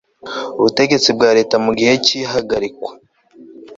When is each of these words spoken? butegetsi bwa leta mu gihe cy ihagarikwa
butegetsi 0.61 1.09
bwa 1.17 1.29
leta 1.37 1.55
mu 1.65 1.71
gihe 1.79 1.93
cy 2.05 2.11
ihagarikwa 2.21 2.91